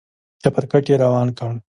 [0.41, 1.51] چپرکټ يې روان کړ.